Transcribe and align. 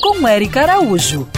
Com 0.00 0.26
Eric 0.26 0.58
Araújo. 0.58 1.28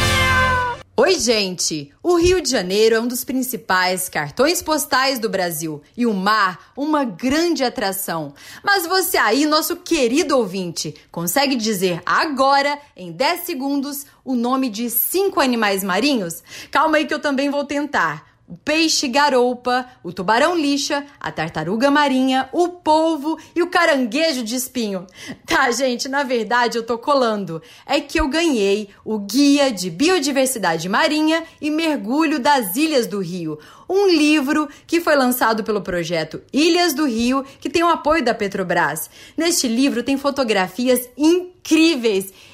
Oi, 0.97 1.19
gente! 1.19 1.93
O 2.01 2.15
Rio 2.15 2.41
de 2.41 2.49
Janeiro 2.49 2.95
é 2.95 3.01
um 3.01 3.09
dos 3.09 3.25
principais 3.25 4.09
cartões 4.09 4.63
postais 4.63 5.19
do 5.19 5.29
Brasil 5.29 5.83
e 5.97 6.07
o 6.07 6.15
mar, 6.15 6.71
uma 6.77 7.03
grande 7.03 7.65
atração. 7.65 8.35
Mas 8.63 8.87
você 8.87 9.17
aí, 9.17 9.47
nosso 9.47 9.75
querido 9.75 10.39
ouvinte, 10.39 10.95
consegue 11.11 11.57
dizer 11.57 12.01
agora, 12.07 12.79
em 12.97 13.11
10 13.11 13.41
segundos, 13.41 14.07
o 14.25 14.37
nome 14.37 14.69
de 14.69 14.89
cinco 14.89 15.41
animais 15.41 15.83
marinhos? 15.83 16.41
Calma 16.71 16.99
aí 16.99 17.05
que 17.05 17.13
eu 17.13 17.21
também 17.21 17.51
vou 17.51 17.65
tentar 17.65 18.32
o 18.53 18.57
peixe 18.59 19.09
garoupa, 19.09 19.87
o 20.05 20.13
tubarão 20.13 20.55
lixa, 20.55 21.07
a 21.19 21.33
tartaruga 21.33 21.91
marinha, 21.91 22.51
o 22.53 22.69
polvo 22.69 23.39
e 23.57 23.63
o 23.63 23.71
caranguejo 23.71 24.45
de 24.45 24.55
espinho. 24.55 25.07
Tá, 25.47 25.71
gente, 25.71 26.09
na 26.09 26.23
verdade 26.23 26.79
eu 26.79 26.83
tô 26.83 26.97
colando. 26.97 27.61
É 27.85 28.01
que 28.01 28.19
eu 28.19 28.29
ganhei 28.29 28.89
o 29.05 29.19
Guia 29.19 29.71
de 29.71 29.91
Biodiversidade 29.91 30.89
Marinha 30.89 31.45
e 31.61 31.71
Mergulho 31.71 32.39
das 32.39 32.75
Ilhas 32.75 33.07
do 33.07 33.21
Rio, 33.21 33.59
um 33.89 34.09
livro 34.09 34.69
que 34.87 35.01
foi 35.01 35.15
lançado 35.15 35.63
pelo 35.63 35.83
projeto 35.83 36.43
Ilhas 36.53 36.95
do 36.95 37.07
Rio, 37.07 37.45
que 37.61 37.69
tem 37.69 37.83
o 37.83 37.89
apoio 37.89 38.25
da 38.25 38.33
Petrobras. 38.33 39.11
Neste 39.37 39.69
livro 39.69 40.03
tem 40.03 40.17
fotografias 40.17 41.09
incríveis 41.17 41.52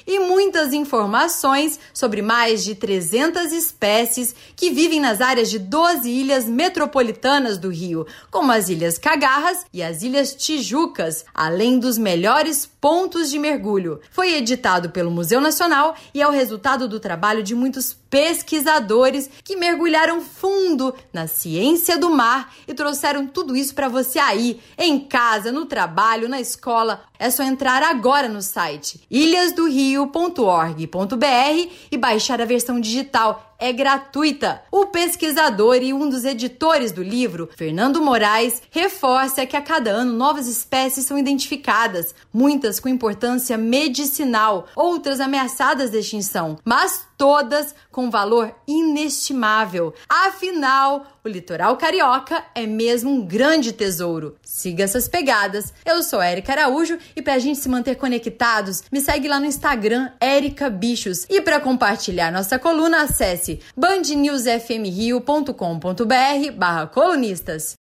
e 0.05 0.19
muitas 0.19 0.73
informações 0.73 1.79
sobre 1.93 2.21
mais 2.21 2.63
de 2.63 2.73
300 2.73 3.51
espécies 3.51 4.33
que 4.55 4.71
vivem 4.71 4.99
nas 4.99 5.21
áreas 5.21 5.49
de 5.49 5.59
12 5.59 6.09
ilhas 6.09 6.45
metropolitanas 6.45 7.57
do 7.57 7.69
Rio, 7.69 8.07
como 8.31 8.51
as 8.51 8.69
Ilhas 8.69 8.97
Cagarras 8.97 9.65
e 9.71 9.83
as 9.83 10.01
Ilhas 10.01 10.33
Tijucas, 10.33 11.25
além 11.33 11.77
dos 11.77 11.97
melhores 11.97 12.65
pontos 12.65 13.29
de 13.29 13.37
mergulho. 13.37 13.99
Foi 14.11 14.33
editado 14.33 14.89
pelo 14.89 15.11
Museu 15.11 15.39
Nacional 15.39 15.95
e 16.13 16.21
é 16.21 16.27
o 16.27 16.31
resultado 16.31 16.87
do 16.87 16.99
trabalho 16.99 17.43
de 17.43 17.53
muitos 17.53 17.93
pesquisadores 18.09 19.29
que 19.43 19.55
mergulharam 19.55 20.21
fundo 20.21 20.93
na 21.13 21.27
ciência 21.27 21.97
do 21.97 22.09
mar 22.09 22.53
e 22.67 22.73
trouxeram 22.73 23.27
tudo 23.27 23.55
isso 23.55 23.75
para 23.75 23.87
você 23.87 24.19
aí, 24.19 24.59
em 24.77 24.99
casa, 24.99 25.51
no 25.51 25.65
trabalho, 25.65 26.27
na 26.27 26.41
escola. 26.41 27.03
É 27.17 27.29
só 27.29 27.43
entrar 27.43 27.83
agora 27.83 28.27
no 28.27 28.41
site 28.41 29.01
ilhasdorio.org.br 29.09 31.69
e 31.91 31.97
baixar 31.97 32.41
a 32.41 32.45
versão 32.45 32.79
digital 32.79 33.48
é 33.59 33.73
gratuita. 33.73 34.63
O 34.71 34.87
pesquisador 34.87 35.75
e 35.83 35.93
um 35.93 36.09
dos 36.09 36.23
editores 36.23 36.91
do 36.91 37.03
livro, 37.03 37.49
Fernando 37.55 38.01
Moraes, 38.01 38.61
reforça 38.71 39.45
que 39.45 39.57
a 39.57 39.61
cada 39.61 39.91
ano 39.91 40.13
novas 40.13 40.47
espécies 40.47 41.05
são 41.05 41.17
identificadas, 41.17 42.15
muitas 42.33 42.79
com 42.79 42.87
importância 42.87 43.57
medicinal, 43.57 44.67
outras 44.75 45.19
ameaçadas 45.19 45.91
de 45.91 45.97
extinção, 45.97 46.57
mas 46.63 47.07
todas 47.17 47.75
com 47.91 48.09
valor 48.09 48.55
inestimável. 48.65 49.93
Afinal, 50.07 51.05
o 51.21 51.27
litoral 51.27 51.75
carioca 51.75 52.45
é 52.55 52.65
mesmo 52.65 53.11
um 53.11 53.25
grande 53.25 53.73
tesouro. 53.73 54.37
Siga 54.41 54.85
essas 54.85 55.09
pegadas. 55.09 55.73
Eu 55.85 56.01
sou 56.01 56.21
Érica 56.21 56.53
Araújo 56.53 56.97
e 57.13 57.21
para 57.21 57.33
a 57.33 57.39
gente 57.39 57.59
se 57.59 57.67
manter 57.67 57.95
conectados, 57.95 58.83
me 58.89 59.01
segue 59.01 59.27
lá 59.27 59.37
no 59.37 59.45
Instagram, 59.45 60.11
Érica 60.19 60.69
Bichos. 60.69 61.25
E 61.29 61.41
para 61.41 61.59
compartilhar 61.59 62.31
nossa 62.31 62.57
coluna, 62.57 63.05
acesse 63.49 63.59
bandnewsfmrio.com.br 63.75 66.51
barra 66.55 66.87
colunistas. 66.87 67.73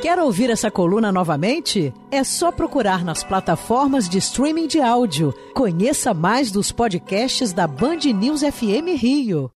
Quer 0.00 0.18
ouvir 0.18 0.48
essa 0.48 0.70
coluna 0.70 1.12
novamente? 1.12 1.92
É 2.10 2.24
só 2.24 2.50
procurar 2.50 3.04
nas 3.04 3.22
plataformas 3.22 4.08
de 4.08 4.16
streaming 4.18 4.66
de 4.66 4.80
áudio. 4.80 5.34
Conheça 5.54 6.14
mais 6.14 6.50
dos 6.50 6.72
podcasts 6.72 7.52
da 7.52 7.66
Band 7.66 7.98
News 8.14 8.40
FM 8.40 8.96
Rio. 8.96 9.52